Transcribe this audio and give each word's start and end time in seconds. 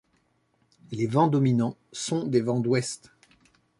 Les 0.89 1.05
vents 1.05 1.27
dominants 1.27 1.77
sont 1.91 2.25
des 2.25 2.41
vents 2.41 2.59
d'ouest. 2.59 3.11